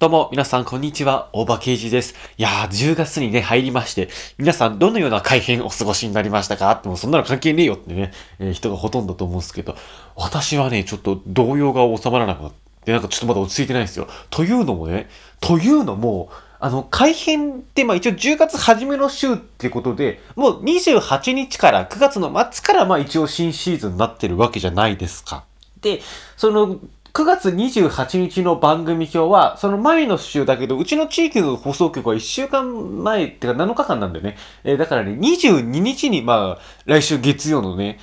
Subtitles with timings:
[0.00, 1.28] どうも、皆さん、こんにちは。
[1.32, 2.14] 大場刑事です。
[2.36, 6.70] いやー、10月にね、入りまして、皆さん、どのような改変お過ごしになりましたか？
[6.70, 9.74] ってもうそんなの関係ねえよってね、えー人がほとんどと思うんですけど、
[10.14, 12.52] 私はね、ちょっと動揺が収まらなくなっ
[12.84, 14.06] て、なんかちょっとまだ落ち着いてないんですよ。
[14.30, 15.08] というのもね、
[15.40, 16.30] というのも、
[16.60, 25.42] あの、改編って、まあ一応10月初めの週ってことで、もう28日から9月の末からまあ一応新シーズンになってるわけじゃないですか。
[25.80, 26.00] で、
[26.36, 26.78] その、
[27.18, 34.36] 9月28日の番組表は、その前の週だけど、うちの地域の放送局は1週間前っていうか7日間なんだよね。
[34.62, 37.98] えーだからね、22日に、まあ、来週月曜のね、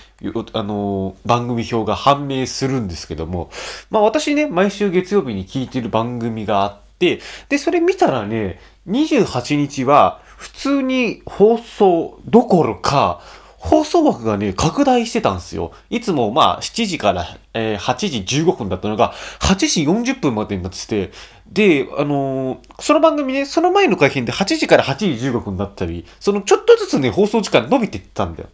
[0.51, 3.49] あのー番組表が判明するんですけども、
[3.89, 8.59] まあ私ね、毎週月曜日に聞いてる番組があって、で、それ見たらね、
[8.89, 13.21] 28日は普通に放送どころか、
[13.57, 15.71] 放送枠がね、拡大してたんですよ。
[15.89, 21.11] いつもまあ7時から、えー8時15分だったのが、8時40分までになってて、
[21.51, 28.49] で、あのーその番組ね、その前の改編で8時から8時15分だったり、そのちょっとずつね、放送時間伸びていったんだよ。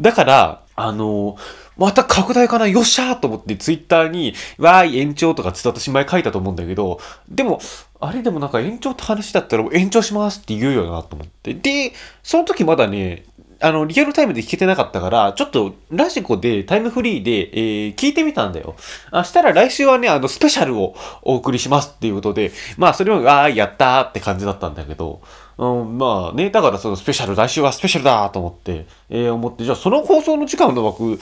[0.00, 1.36] だから、あのー
[1.80, 7.58] また拡大かなよっしゃーと思ってツイッターに、わーい延長とかつって私前書いたと思うんだけど、でも、
[8.00, 11.54] あれでもなんか延長って話だったら延長しますって言うよなと思って。
[11.54, 13.24] で、その時まだね、
[13.62, 18.74] あの、リアルタイムで聞けてなかったから、ちょっとラジコでタイムフリーで、えー聞いてみたんだよ。
[19.10, 25.20] あしたら来週はね、あの、スペシャルを お送りしますっていうことで、まあ、それを、あーやったーって感じだったんだけど、
[25.58, 31.18] うん、まあね、だからそのスペシャル、来週はスペシャルだーと思って、えー思って、じゃあその放送の時間の枠、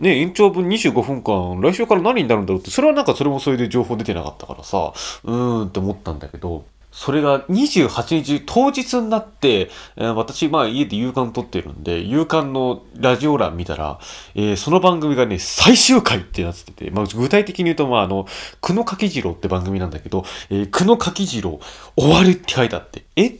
[0.00, 4.92] ね、延長分25分間、来週から何になるんだろうって、それはなんかそれもそれで情報出てなかったからさ、
[5.24, 6.64] うーんって思ったんだけど、
[6.96, 13.98] それが28日当日になって、えー私、まあ家で夕刊撮ってるんで、夕刊のラジオ欄見たら、
[14.36, 18.26] えーその番組がね、最終回ってなってて、まあ具体的に言うと、まああの、
[18.60, 21.58] 久野柿次郎って番組なんだけど、えー久野柿次郎
[21.96, 23.34] 終わるって書いてあって、え？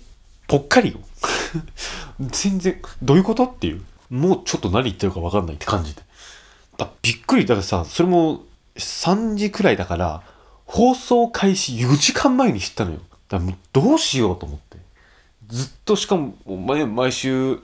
[0.49, 0.99] ぽっかりよ
[2.19, 3.83] 全然、どういうことっていう。
[4.11, 6.03] もうちょっと何言ってるか分かんないって感じで。
[6.77, 7.47] だびっくり。
[7.47, 8.43] だからさ、それも
[8.77, 10.23] 3時くらいだから、
[10.67, 12.99] 放送開始4時間前に知ったのよ。
[13.35, 14.79] だからもうどうしようと思って。
[15.49, 17.61] ずっとしかも、毎毎週、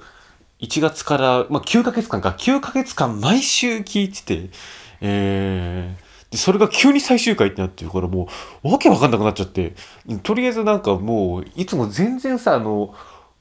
[0.61, 4.51] 1月から、まあ、9ヶ月間か、9ヶ月間毎週聞いてて、
[5.01, 8.29] えー、で、それが急に最終回ってなってるから、も
[8.65, 9.75] う、わけわかんなくなっちゃって、
[10.23, 12.95] とりあえずなんかもう、いつも全然さ、あの、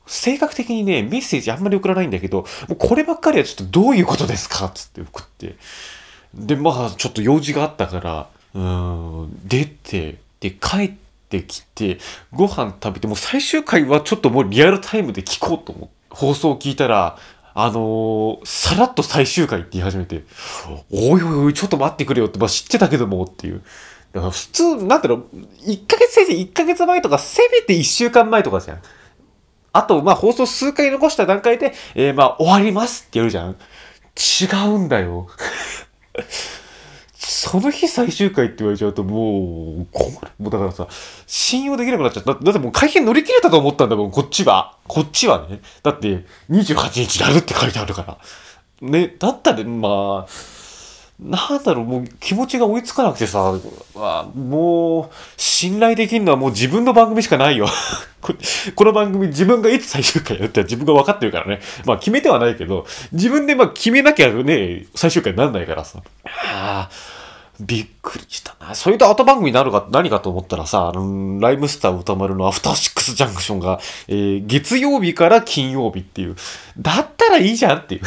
[0.05, 5.55] 性格的にね、メッセージあんまり送らないんだけど、もうこればっかりはちょっとどういうことですかつって送って。
[6.33, 8.59] で、まあ、ちょっと用事があったから、う
[9.25, 11.08] ん、出て、で、帰って
[11.43, 11.99] きて、
[12.31, 17.17] ご飯食べて、もう最終回はちょっともうリアルタイムで聞こうと思って、放送を聞いたら、
[17.53, 20.23] あのーさらっと最終回って言い始めて、
[20.91, 23.61] おいおいおい、ちょっと待ってくれよって、まあ知ってたけどもっていう。
[24.13, 25.25] だから普通、なんだろう、
[25.67, 28.81] 1ヶ月先生1ヶ月前とか、せめて1週間前とかじゃん。
[29.71, 33.55] あと、まあ、放送数回残した段階で、えー、まあ、終わりますって言うじゃん。
[34.17, 35.27] 違うんだよ。
[37.29, 40.31] その日最終回って言われちゃうともう困る。
[40.39, 40.87] もうだからさ、
[41.27, 42.33] 信用できなくなっちゃった。
[42.33, 44.77] だってもう会見乗り切れたと思ったんだもん、こっちは。
[44.87, 45.61] こっちはね。
[45.83, 48.17] だって、28日やるって書いてあるから。
[48.81, 50.31] ね、だったら、まあ、
[51.19, 53.53] なんだろう、もう気持ちが追いつかなくてさ、
[54.33, 57.67] もう、信頼できるのはもう自分の番組しかないよ。
[58.21, 58.33] こ
[58.75, 61.61] この番組自分がいつ最終回やるって自分が分かってるからね。
[61.85, 65.99] まあ決めてはないけど、自分でまあ決めなきゃね、最終回になんないからさ。
[66.25, 66.89] ああ、
[67.59, 68.73] びっくりしたな。
[68.73, 76.35] それで後番組になるか、何かと思ったらさ、あのライムスター歌丸のアフターシックスジャンクションが、えー月曜日から金曜日っていう。
[76.77, 78.01] だったらいいじゃんっていう。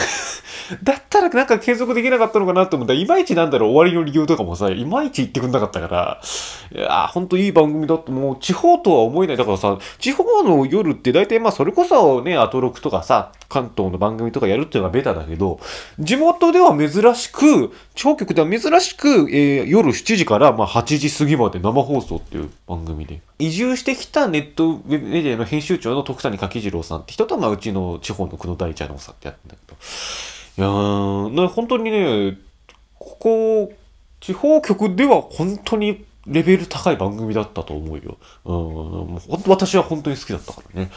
[0.82, 6.20] だったらなんか継続できなかったのかなと思ったら、いまいちなんだろう、終わりの理由とかもさ、いまいち言ってくんなかったから、
[6.72, 9.36] いやー、ほんといい番組だって、もう地方とは思えない。
[9.36, 15.60] だからさ、地方の夜って大体まあそれこそね、アトロクとかさ、関東の番組とかやるっていうのがベタだけど、
[15.98, 23.20] 地元では珍しく、超局では珍しく、えー夜7時からまあ8時過ぎまで生放送っていう番組で。
[23.38, 29.76] 移住してきたネットメディアの編集長の徳谷柿次郎さんって人と、まあうちの地方の久野大茶のさんってやってんだけど、
[30.58, 32.38] いやー、ね本当にね、
[32.98, 33.72] ここ、
[34.20, 38.18] 地方局では本当にレベル高い番組だったと思うよ。
[38.44, 40.90] うん、もう本当私は本当に好きだったからね。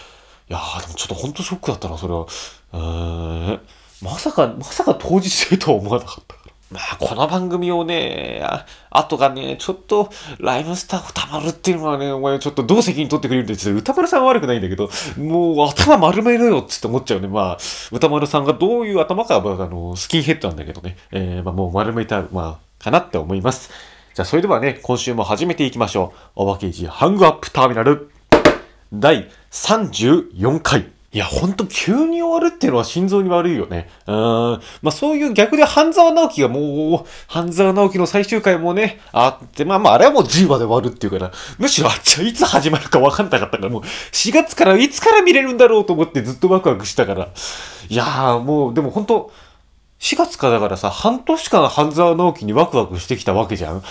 [0.49, 2.27] いやー、でもちょっと本当ショックだったな、それは。
[2.73, 3.59] えー、
[4.01, 6.51] まさか、まさか当日性とは思わなかったから。
[6.71, 10.09] まあ、この番組をね、あ後がね、ちょっと、
[10.39, 17.27] ライムスター歌丸っていうのはね、お前ちょっとどう責任取ってくれるんで、ちょっと歌丸さんは悪くないんだけど、もう頭丸めろよっつって思っちゃうね。
[17.27, 17.57] まあ、
[17.91, 23.69] 歌丸さんがどういう頭かは、あの、スキンヘッドなんだけどね、えー、まあもう丸めた、まあ、かなって思います。
[24.15, 26.19] じゃあそれではね、今週も始めていきましょう。
[26.35, 28.09] おばけいじハングアップターミナル
[28.91, 30.94] 第34回。
[31.15, 33.89] いや、ほんと急に終わるっていうのは心臓に悪いよね。
[34.06, 34.62] うーん。
[34.81, 47.29] まあそういう逆で半沢直樹がもう、半沢直樹の最終回もね、あって、まあまああれはもう10話で終わるっていうから、むしろあっちはいつ始まるかわかんなかったから、もう4月からいつから見れるんだろうと思ってずっとワクワクしたから。
[47.88, 49.31] いやーもう、でもほんと
[50.00, 53.83] 4月かだからさ、半年間半沢直樹にワクワクしてきたわけじゃん。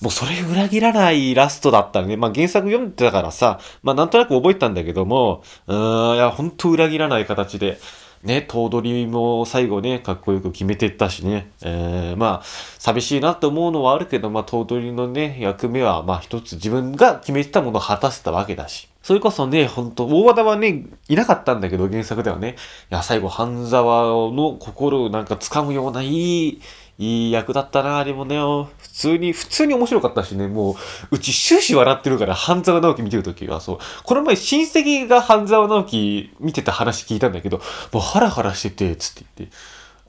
[0.00, 2.16] もうそれ裏切らないラストだったね。
[2.16, 7.78] まあ原作読んでたからさ、まあなんとなく覚えたんだけども、うーん、いや、ほんと裏切らない形で。
[8.22, 11.50] ね、頭取も最後ね、かっこよく決めてったしね。
[11.62, 12.44] えー、まあ、
[12.78, 18.89] 寂しいなって思うのはあるけど、まあ、頭取のね、役目は、まあ一つ自分が決めてたものを果たせたわけだし。
[19.02, 22.56] それこそね、ほんと、大和田はね、いなかったんだけど、原作ではね。
[22.90, 26.60] いや、最後、半沢の心をなんか掴むようないい、
[26.98, 28.36] いい役だったな、あれもね。
[28.36, 30.72] 普通に、普通に面白かったしね、も
[31.10, 33.78] う、うち終始笑ってるから、半沢直樹見てるときは、そう。
[34.04, 37.62] この前、親戚が半沢直樹見てた話聞いたんだけど、
[37.92, 39.56] もうハラハラしてて、つって言って。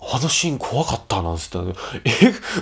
[0.03, 1.71] あのシーン怖かったなんつったら、え、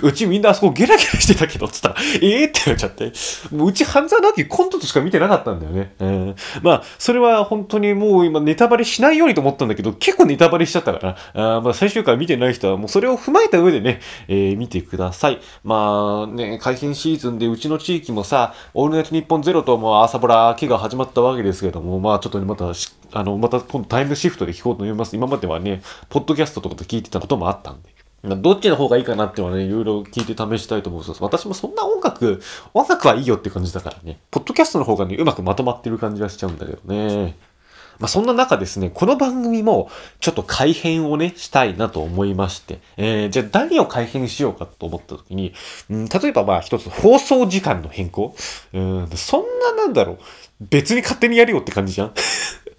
[0.02, 3.12] うちみんなあそこゲラゲラしてたけど、つったら、えー、って言われちゃって。
[3.56, 5.94] もううち半沢直樹コントとしか見てなかったんだよね。
[6.00, 6.34] うん。
[6.62, 15.40] まあ、それは本当にもう今ネタバレしないようにと思ったんだけど、結構ネタバレしちゃったから、あまあ最終回見てない人はもうそれを踏まえた上でね、えー、見てください。
[15.64, 22.74] まあね、改編シーズンでうちの地域もさ、オールナイトニッポンゼロともう朝ボラ期が始まったわけですけども、まあちょっとね、また
[23.12, 25.16] あの、また今度タイムシフトで聞こうと思います。
[25.16, 27.90] 今まではね、ポッドキャストとかで聞いてたこともあったんで。
[28.22, 32.42] どっちの方がいいかなってはね、いろいろ聞いて試したいと思うんです私もそんな音楽、
[32.74, 34.18] 音楽はいいよって感じだからね。
[34.30, 37.34] ポッドキャストの方がね、うまくまとまってる感じがしちゃうんだけどね。
[38.00, 39.90] まあ、そんな中ですね、この番組も
[40.20, 45.52] ちょっと改編をね、したいなと思いまして、えー、じゃあ何を改編しようかと思った時に、
[45.90, 48.34] うん、例えばまあ一つ放送時間の変更
[48.72, 50.18] うん、そんななんだろう、
[50.70, 52.14] 別に勝手にやるよって感じじゃん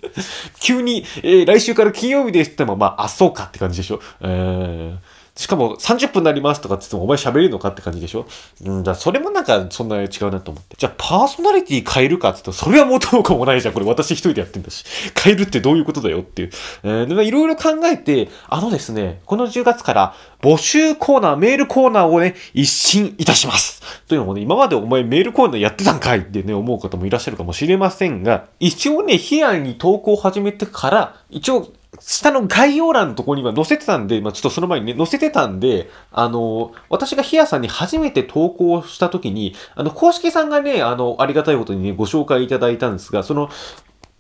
[0.59, 4.01] 急に、えー、来週から金曜日ですっても、まあ、あ、そうかって感じでしょ。
[4.21, 8.27] えーしかも30分になりますとかって言ってもお前喋れるのかって感じでしょ？
[8.63, 10.75] うん、じゃあそれもなんかそんな違うなと思って。
[10.77, 13.73] じゃあパーソナリティ変えるかって言ったらそれは元も子もないじゃん。
[13.73, 14.85] これ私一人でやってんだし。
[15.19, 16.51] 変えるってどういうことだよっていう。
[16.83, 23.81] えー、でいろいろ考えて、あのですね、この10月から募集コーナー、メールコーナーをね、一新いたします。
[24.07, 43.49] というのもね、今までお前メールコーナーやってたんかいってね、思う方もいらっしゃるかもしれませんが、一応ね、ヒアに投稿を始めてから、一応下の概要欄のところには載せてたんで、まあ、ちょっとその前にね、載せてたんで、あの、私がヒアさんに初めて投稿した時に、あの、公式さんがね、あの、ありがたいことにね、ご紹介いただいたんですが、その、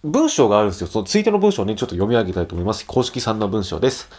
[0.03, 0.87] 文章があるんですよ。
[0.87, 2.85] そのツイートの文章をね、ちょっと読み上げたいと思います。
[2.85, 4.09] 公式さんの文章です。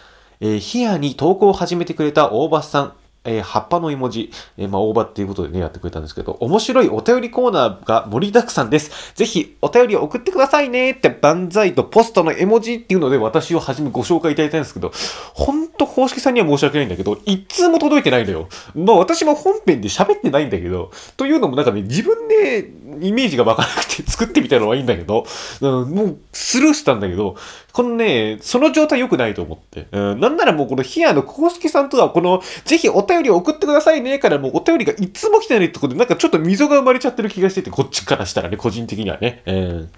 [0.40, 2.92] えー、ヒアに投稿を始めてくれた大場さん、
[3.24, 9.14] えー、葉っぱの絵文字、えー、まあ、大葉っていうことでね、やってくれたんですけど、面白いお便りコーナーが盛りだくさんです。
[9.14, 14.92] ぜひ、お便りを送ってくださいねって、万歳とポストの絵文字っていうので、私をはじめご紹介いただいたんですけど、
[15.34, 18.48] ほんと公式さんには申し訳ないんだけど、一通も届いてないのよ。
[18.74, 22.68] まあ、私も本編で喋ってないんだけど、というのもなんかね、自分で
[23.00, 25.24] イメージがわかなくて作ってみたのはいいんだけど、
[25.60, 27.36] うん、もうスルーしたんだけど、
[27.72, 29.88] このね、その状態良くないと思って。
[29.92, 39.42] うん、なんならもうこのヒアの公式さんとは、この、ぜひお便りを送ってくださいね、からもうお便りがいつも来てないってことで、なんかちょっと溝が生まれちゃってる気がしてて、こっちからしたらね、個人的にはね。
[39.46, 39.90] うん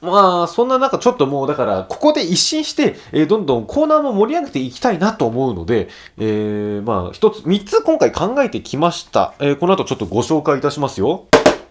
[0.00, 9.34] まあ、そんな中、ちょっともう、だから、ここで一新して、えー、どんどんコーナーも盛り上げていきたいなと思うので、えー、まあ、一つ、三つ今回考えてきました。
[9.40, 11.26] えー、この後ちょっとご紹介いたしますよ。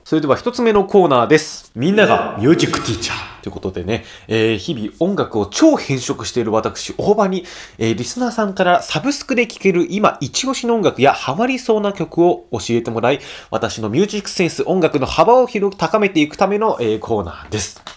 [0.08, 1.70] それでは一つ目のコーナーです。
[1.76, 3.42] みんながミュージックティーチャー。
[3.42, 7.44] ということでね、えー、日々音楽を超変色している私、大場に、
[7.78, 13.20] えー、リスナーさんからサブスクで聴ける今一押しの音楽やハマりそうな曲を教えてもらい、
[13.52, 17.97] 私のミュージックセンス、音楽の幅を広く高めていくための、えー、コーナーです。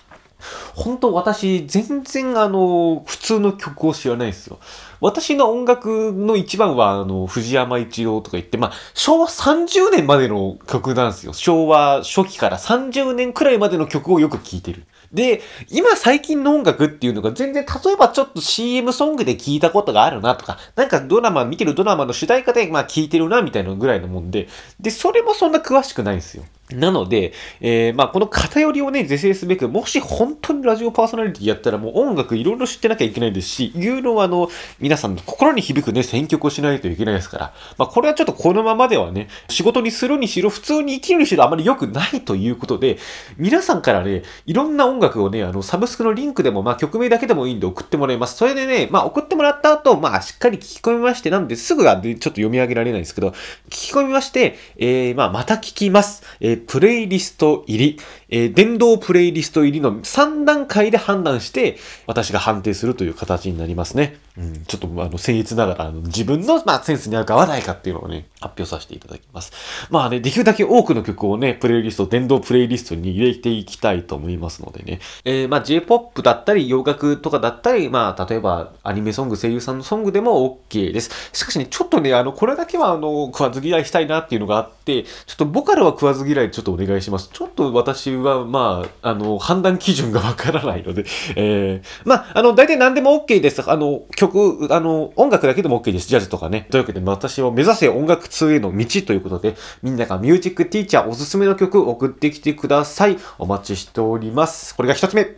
[0.75, 4.59] 本当私、全然あの、普通の曲を知らないんですよ。
[5.01, 11.33] 私の音楽の一番は、あの、藤山一郎とか言って、まあ、昭和30年までの曲なんですよ。
[11.33, 14.85] 昭和初期から30年くらいまでの曲をよく聴いてる。
[15.13, 24.49] で、今最近の音楽っていうのが全然、例えばちょっと CM ソングで聞いたことがあるなとか、なんかドラマ、見てるドラマの主題歌でまあ聞いてるなみたいなぐらいのもんで、
[24.79, 26.45] で、それもそんな詳しくないんですよ。
[26.75, 34.49] なので、えー、まあ、この偏りをね、是正すべく、もし本当にラジオパーソナリティやったらもう音楽いろいろ知ってなきゃいけないですし、いろいろあの、
[34.79, 42.99] 皆さんの心に響くね、選曲をしないといけないですから、まあ、これはちょっとこのままではね、仕事にするにしろ、普通に生きるにしろあまり良くないということで、
[43.37, 48.37] 皆さんからね、いろんな音楽をね、あの、サブスクのリンクでも、まあ、曲名だけでもいいんで送ってもらいます。
[48.37, 53.33] それでね、まあ、送ってもらった後、まあ、しっかり聞き込みまして、なんですぐは、ちょっと読み上げられないんですけど、聞
[53.69, 56.23] き込みまして、えー、まあ、また聞きます。
[56.41, 57.99] えー、プレイリスト入り、
[58.29, 61.77] えー、電動プレイリスト入りの3段階で判断して、
[62.07, 64.17] 私が判定するという形になりますね。
[64.41, 69.53] うん、ちょっと、あの、僭越ながら、あの、自分の、まあ、センスに合うか合わないかっていうのをね、発表させていただきます。
[69.91, 75.01] まあね、できるだけ多くの曲をね、プレイリスト、電動プレイリストに入れていきたいと思いますのでね。
[75.25, 81.11] えー、まあ、J-POP だったり、洋楽とかだったり、まあ、例えば、アニメソング、声優さんのソングでも OK です。
[81.35, 87.29] しかしね、ちょっとね、あの、これだけは、あの、食わず嫌いしたいなっていうのがあって、ちょっとボカルは食わず嫌いちょっとお願いします。
[87.31, 91.05] ちょっと私は、まあ、あの、判断基準がわからないので、
[91.37, 93.69] えー、まあ、あの、大体何でも OK です。
[93.71, 94.30] あの、曲、
[94.71, 96.09] あの、音楽だけでも OK です。
[96.09, 96.67] ジャズとかね。
[96.71, 103.19] というわけで、私を目指せ音楽通への道ということで、みんながミュージックティーチャーおすすめの曲送ってきてください。
[103.39, 104.75] お待ちしております。
[104.75, 105.37] これが一つ目。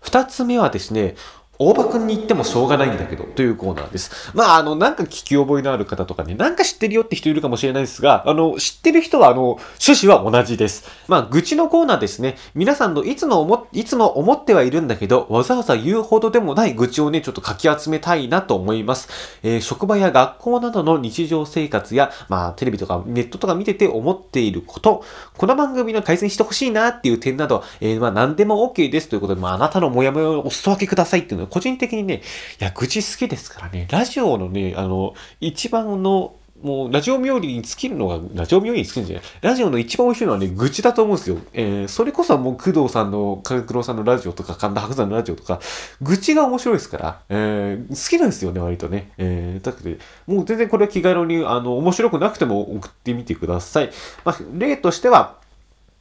[0.00, 1.14] 二つ目はですね、
[1.58, 4.32] 大場くんに言ってもしょうがないんだけど、というコーナーです。
[4.34, 10.88] まあ、あの、なんか聞き覚えのある方とかね、なんか知ってるよって人いるかもしれないですが、あの、知ってる人は、あの、趣旨は同じです。
[11.08, 12.36] まあ、愚痴のコーナーですね。
[12.54, 19.08] 皆さんのいつの思、いつも思ってはいるんだけど、わざわざ言うほどでもない愚痴をね、ちょっと書き集めたいなと思います。
[19.42, 25.04] えー、職場や学校などの日常生活や、まあ、テレビとかネットとか見てて思っていること、
[25.36, 32.22] この番組の改善してほしいなっていう点など、えー、まあ、何でも OK ですということで、まあ、あなたのモヤモヤをお裾分けくださいっていうのは、個人的にね、
[32.60, 33.86] いや、愚痴好きですからね。
[33.90, 41.38] ラジオのね、あの、一番の、もう、ラジオ冥利に尽きるのが、ラジオ冥利に尽きるんじゃないラジオの一番美味しいのはね、愚痴だと思うんですよ。
[41.52, 45.60] えー、それこそもう、工藤さんの、かくろさんのラジオとか、神田伯山のラジオとか、
[46.00, 49.10] 愚痴が面白いですから、えー、好きなんですよね、割とね。
[49.18, 49.96] えー、だけど、
[50.26, 53.90] もう全然これは気軽に、あの、面白くなくても送ってみてください。
[54.24, 55.41] まあ、例としては、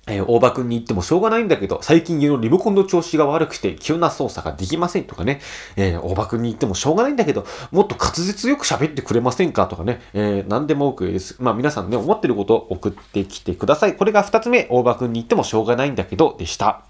[0.08, 5.42] えー、大場くんに言ってもしょうがないんだけど、最近家のリモコンの調子が悪くて急な操作ができませんとかね、
[5.76, 11.38] えー、大場くんに言ってもしょうがないんだけど、もっと滑舌よく喋ってくれませんかとかね、えー、何でも OK です。
[11.40, 13.96] まあ皆さんね、思ってることを送ってきてください。
[13.96, 16.82] これが二つ目、大場くんに言ってもしょうがないんだけど、でした。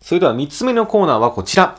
[0.00, 1.76] それでは三つ目のコーナーはこちら。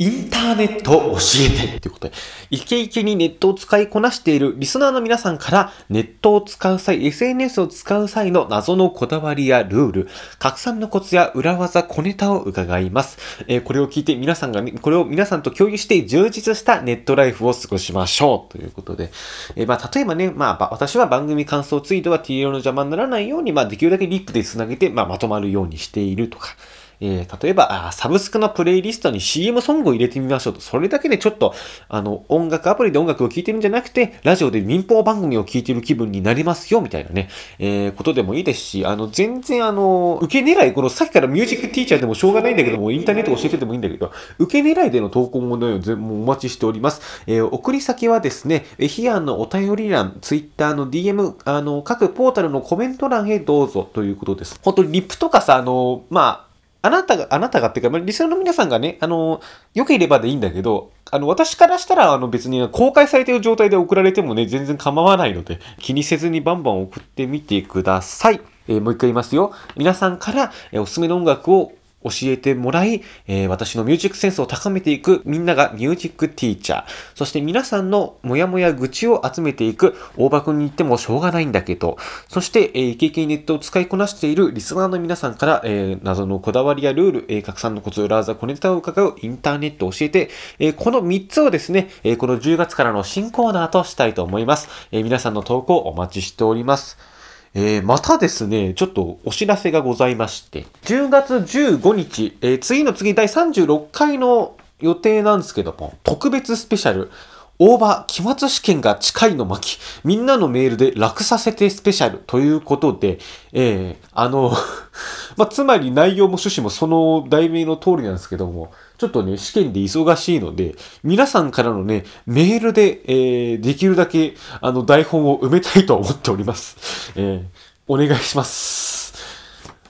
[0.00, 1.80] インターネットを教えて。
[1.80, 2.14] ということで、
[2.48, 13.18] イケイケにネットを使いこなしているリスナーの皆さんからネットを使う際、SNS を使う際の謎のこだわりやルール、拡散のコツや裏技、小ネタを伺います。
[13.46, 18.52] えー、これを聞いて皆さんが、これを皆さんと共有して充実したネットライフを過ごしましょう。
[18.52, 19.10] ということで、
[19.54, 26.56] えー、まあ、例えばね、まあ、私は番組感想ツイートは TL の邪魔にならないように、まあ、できるだけリップで繋げて、まあ、まとまるようにしているとか、
[27.00, 30.60] えー、例えばあ、サブスクのプレイリストに CM ソングを入れてみましょうと。
[30.60, 31.54] それだけでちょっと、
[31.88, 37.28] あの、音楽アプリで音楽を聴いてるんじゃなくて、ラジオで民放番組を聴いてる気分になりますよ、みたいなね、
[37.58, 47.24] えー、ことでもいいですし、あの、全然あの、受け狙い、このさっきからミュージックティーチャーでもしょうがないんだけども、インターネット教えててもいいんだけど、受け狙いでの投稿もね、全もお待ちしております。
[47.26, 54.60] えー、送り先はですね、えヒアンのお便り欄、ツイッターの DM、あの、各ポータルのコメント欄へどうぞということです。
[54.62, 56.49] 本当にリップとかさ、あの、まあ、
[56.82, 59.40] あなたが、あなたがっていうか、リスナーの皆さんがね、あの、
[59.74, 68.40] 良ければでいいんだけど、あの、私からしたら、あの、別に公開されている状態で送られてもね、全然構わないので、気にせずにバンバン送ってみてください。
[68.68, 69.52] えー、もう一回言いますよ。
[69.76, 71.72] 皆さんから、えー、おすすめの音楽を
[72.02, 94.68] 教えてもらい、えー、私のミュージックセンスを高めていくみんながミュージックティーチャー、そして皆さんのモヤモヤ愚痴を集めていく大場くんに言ってもしょうがないんだけど、そして、えー、イケイケネットを使いこなしているリスナーの皆さんから、えー、謎のこだわりやルール、えー、拡散のコツ、裏技、小ネタを伺うインターネットを教えて、えー、この3つをですね、えー、この10月からの新コーナーとしたいと思います。
[94.92, 97.09] えー、皆さんの投稿お待ちしております。
[97.54, 107.10] えー、またですね、ちょっとお知らせがございまして、10月15日、えー、次の次第36回の予定なんですけども、特別スペシャル、
[107.58, 113.18] 大場期末試験が近いの巻、みんなのメールで楽させてスペシャルということで、
[113.52, 114.52] えー、あの
[115.36, 127.10] まあ、つまり内容も趣旨もその題名の通りなんですけども、ちょっとね、試験で忙しいので、皆さんからのね、メールで、えー、できるだけ、あの、台本を埋めたいと思っております。
[127.16, 127.44] えー、
[127.88, 129.14] お願いします。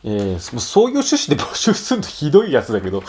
[0.04, 3.02] えー、そういう趣旨で募集するのひどいやつだけど、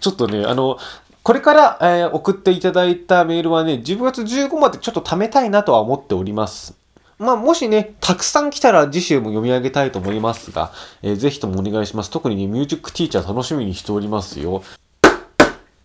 [0.00, 0.78] ちょっとね、あの、
[1.22, 6.74] これから、えー、送っていただいたメールはね、10月15までちょっと貯めたいなとは思っております。
[7.18, 12.10] まあ、もしね、たくさん来たら次週も読み上げたいと思いますが、えー、ぜひともお願いします。
[12.10, 14.62] 特にね、ミュージックティーチャー楽しみにしておりますよ。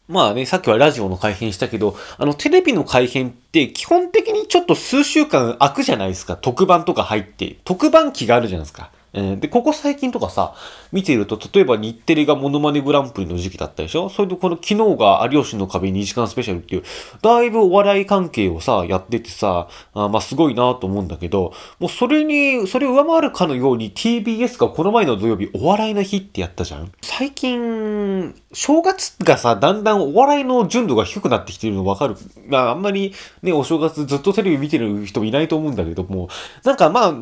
[0.07, 6.37] まあね、さっきはラジオの改編したけど、あの、テレビの改編って基本的にちょっと数週間空くじゃないですか。
[6.37, 7.57] 特番とか入って。
[7.65, 8.91] 特番期があるじゃないですか。
[9.13, 10.53] えー、で、ここ最近とかさ、
[10.91, 14.09] 見てると、例えば日テレがモノマネグランプリの時期だったでしょ？
[14.09, 16.83] それでこの昨日が有吉の壁2時間スペシャルっていう、
[17.21, 26.91] だいぶお笑い関係をさ、やっててさ、あまあすごいなと思うんだけど、もうそれに、それを上回るかのように TBS がこの前の土曜日お笑いの日ってやったじゃん？
[27.01, 32.15] 最近、正月がさ、だんだんお笑いの純度が低くなってきてるのわかる。
[32.47, 33.13] まああんまり
[33.43, 36.29] ね、お正月ずっとテレビ見てる人もいないと思うんだけども、
[36.63, 37.13] なんかまあ、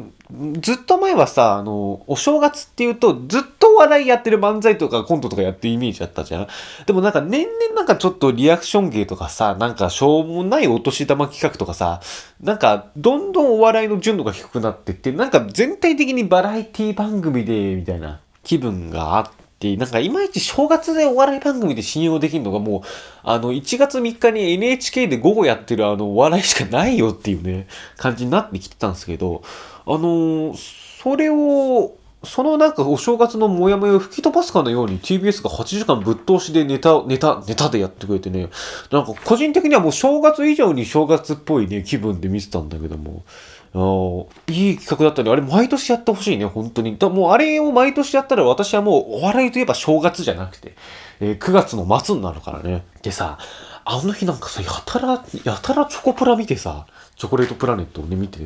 [0.59, 6.47] ずっと前はさ、あの、お正月っていうと、ずっとお笑いやってる漫才とかコントとかやってるイメージだったじゃん。
[6.85, 12.01] でもなんか年々なんかちょっとリアクション芸とかさ、なんかしょうもないお年玉企画とかさ、
[12.39, 19.44] なんかどんどんお笑いの純度が低くなってって、なんか全体的にバラエティ番組で、みたいな気分があって、
[19.77, 22.81] なんかいまいち正月でお笑い番組で信用できるのがもう、
[23.23, 29.43] あの、1月3日に NHK で午後やってるあの、お笑いしかないよっていうね、感じになってきてたんですけど、
[29.85, 31.95] あの、それを、
[32.25, 38.49] そのなんかお正月のモヤモヤを吹き飛ばすかのように TBS が8時間ぶっ通しでネタ、ネタ、ネタでやってくれてね、
[38.91, 43.23] なんか個人的にはもう正月以上に正月っぽいね、気分で見てたんだけども、
[44.47, 45.29] いい企画だったね。
[45.29, 46.97] あれ毎年やってほしいね、本当に。
[46.97, 50.75] だもうあれを毎年やったら私はもうお笑いといえば正月じゃなくて、
[51.19, 52.85] えー、9月の末になるからね。
[53.01, 53.37] でさ、
[53.87, 58.39] あの日なんかさ、やたら、やたらチョコプラ見てさ、チョコレートプラネットをね、見て、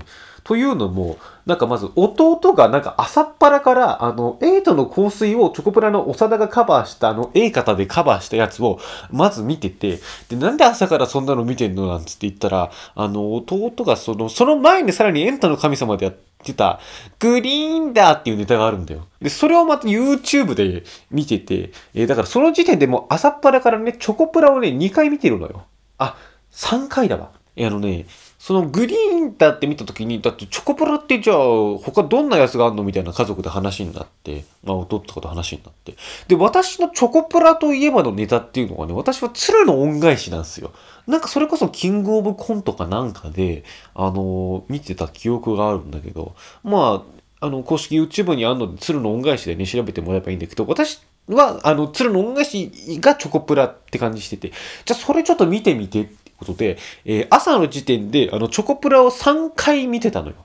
[0.44, 8.80] というのも、なんかまず弟がなんか朝っぱらから、あの、エイトの香水をチョコプラの長田がカバーした、あの、A 型でカバーしたやつを、
[9.12, 16.80] まず見てて、で、なんで朝からそんなの見てんのなんつって言ったら、あの、弟がその、その前にさらにエンタの神様でやってってた、
[17.20, 19.08] グリーンだっていうネタがあるんだよ。
[19.22, 25.66] で、それをまた YouTube で見てて、えー、だからその時点でもう朝っぱらからね、チョコプラをね、2回見てるのよ。
[25.98, 26.18] あ、
[26.52, 27.32] 3回だわ。
[27.56, 28.06] えあのね、
[28.40, 31.38] そのグリーンだって見た時に、だってチョコプラってじゃあ
[31.78, 35.96] 他どんなやつがあんのみたいな家族で話になって、まあ弟とかと話になって。
[36.30, 40.72] で、私のチョコプラといえばのネタっていうのがね、私は鶴の恩返しなんですよ。
[41.06, 47.04] なんかそれこそキングオブコントかなんかで、あのー、見てた記憶があるんだけど、ま
[47.42, 54.50] あ、あの、公式 YouTube にあるので、鶴の恩返しでね、調べてもらえばいいんだけど、私は、あの、鶴の恩返しがチョコプラって感じしてて、
[54.86, 60.36] じゃあそれちょっと見てみてことで、えー、朝の時点で、あの、チョコプラを3回見てたのよ。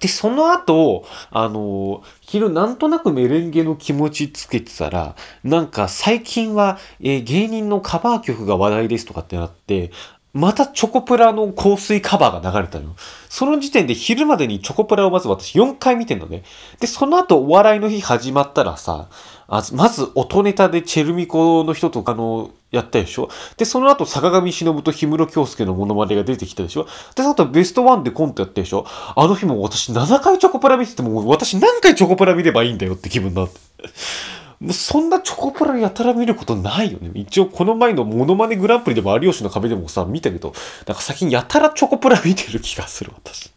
[0.00, 9.90] で、その後、あのー、昼なんとなくメレンゲの気持ちつけてたら、なんか最近は、えー、芸人のカバー曲が話題ですとかってなって、
[10.34, 12.96] またチョコプラの香水カバーが流れたの。
[13.28, 16.42] その時点で昼までにチョコプラをまず私4回見てんのね。
[16.80, 19.08] で、その後お笑いの日始まったらさ、
[19.46, 23.28] あまず音ネタでチェルミコの人とかのやったでしょ？
[23.56, 26.84] で、その後坂上忍と氷室京介のモノマネが出てきたでしょ？
[27.14, 28.86] で、その後ベストワンでコントやったでしょ？
[29.14, 33.60] あの日も私7回チョコプラ見てても私何回チョコプラ見ればいいんだよって気分になって。
[34.72, 37.10] そんなチョコプラやたら見ることないよね。
[37.14, 40.54] 一応この前のモノマネグランプリでも有吉の壁でもさ、見たけど、
[40.86, 43.52] なんか最近やたらチョコプラ見てる気がする、私。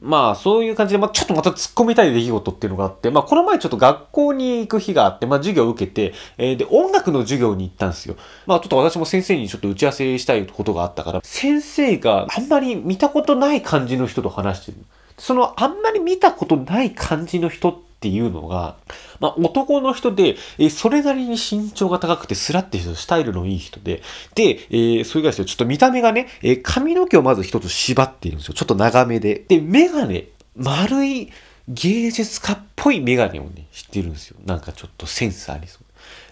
[0.00, 8.16] まあ、そういう感じで、まあ、ちょっとまた突っ込みたい出来事っていうのがあって、まあ、この前ちょっと学校に行く日があって、まあ、授業を受けて、えー、で、音楽の授業に行ったんですよ。
[8.46, 14.78] まあ、ちょっと私も先生にちょっと打ち合わせしたいことがあったから、先生があんまり見たことない感じの人と話してる。
[15.16, 18.76] その、あんまり見たことない感じの人ってていうのが、
[19.18, 24.02] まあ、男の人で、え、それなりに身長が高くてスラッてスタイルのいい人で、
[24.36, 28.54] で、えー、それがですよ、ちょっと見た目がね、え、髪の毛をまず一つ縛っているんですよ。
[28.54, 29.44] ちょっと長めで。
[29.48, 31.32] で、メガネ、丸い
[31.68, 34.36] 芸術家っぽいメガネをね、知ってるんですよ。
[34.46, 35.82] なんかちょっとセンスありそう。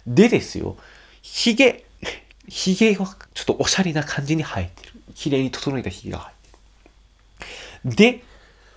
[0.06, 0.76] でですよ、
[1.22, 1.84] 髭、
[2.48, 4.92] 髭はちょっとおしゃれな感じに生えてる。
[5.16, 6.30] 綺麗に整えた髭が生
[7.88, 8.12] えてる。
[8.12, 8.24] で、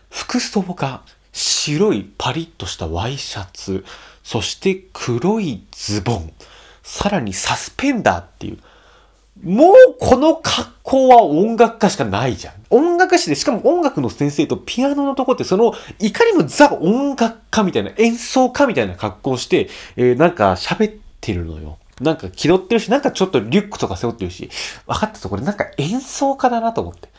[0.10, 1.04] 服装が
[1.38, 3.86] 白いパリッとしたワイシャツ、
[4.24, 6.34] そして黒いズボン、
[6.82, 8.58] さらにサスペンダーっていう、
[9.44, 12.54] もうこの格好は音楽家しかないじゃん。
[12.72, 21.78] 音楽師で、しかも音楽の先生とピアノのとこってその、いかにもザ音楽家みたいな、演奏家みたいな格好をして、えー、なんか喋ってるのよ。
[22.02, 24.50] なんか気取ってるし、なんかちょっとリュックとか背負ってるし、
[24.88, 27.10] 分かったとこれなんか演奏家だなと思って。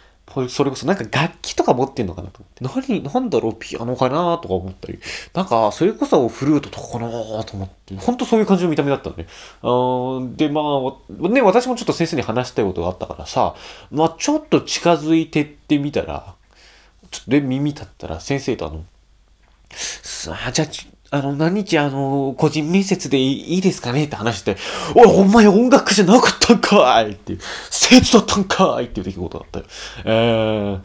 [0.49, 2.83] それこそなんか楽器とか持ってんのかなと思って。
[2.88, 4.99] 何、なんだろう、ピアノかなとか思ったり。
[5.35, 7.11] なんか、それこそフルートとかかな
[7.45, 7.97] と思って。
[7.97, 9.27] ほんとそういう感じの見た目だったのね。
[9.62, 13.55] あで、まあ、ね、私もちょっと先生に話したいことがあったからさ、
[13.91, 16.35] まあ、ちょっと近づいてってみたら、
[17.11, 18.85] ちょっとで耳立ったら先生とあの、
[19.71, 20.69] さあ、じゃあ、
[21.11, 24.57] あの、何日あの、個人面接でいいですかねって話して、
[24.94, 27.38] おい、お前音楽じゃなかったんかいっていう、
[27.71, 29.64] 生徒だったんかいっていう出来事だったよ。
[30.05, 30.81] え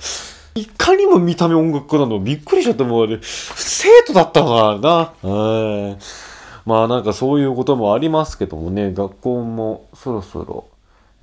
[0.56, 3.20] ー、いかにも見た目音楽家なのびっくりしちゃったもん、あれ。
[3.22, 5.14] 生徒だったからな。
[5.24, 5.98] うん。
[6.66, 10.68] まあなんかそういうこともありますけどもね、学校もそろそろ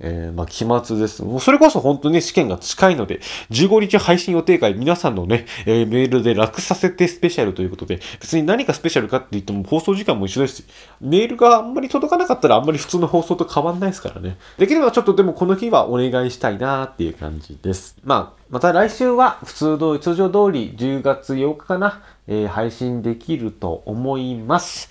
[0.03, 1.23] えー、まあ、期末です。
[1.23, 10.65] もうそれこそ本当に試験が近いので、15日配信予定会、皆さんのね、えー、メールで楽させてスペシャルということで、別に何かスペシャルかって言っても放送時間も一緒ですし、
[10.99, 14.37] メールがあんまり届かなかったらあんまり普通の放送と変わんないですからね。
[14.57, 17.95] できればちょっとでもこの日はお願いしたいなっていう感じです。
[18.03, 24.89] まあ、また来週は普通通り、通常通り10月8日かな、えー、配信できると思います。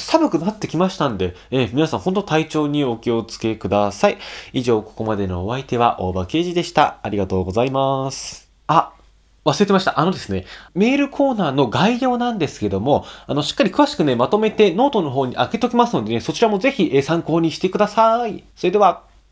[0.00, 4.18] 寒くなってきましたんで、えー、皆さん本当体調にお気をつけください。
[4.52, 6.98] 以上、ここまでのお相手は大場刑事でした。
[7.02, 8.48] ありがとうございます。
[8.68, 8.92] あ、
[9.44, 9.98] 忘れてました。
[9.98, 18.44] あのですね、メールコーナーの概要なんですけども、あの、しっかり詳しくね、まとめてノートの方に開けときますのでね、そちらもぜひ参考にしてください。
[18.54, 19.07] それでは。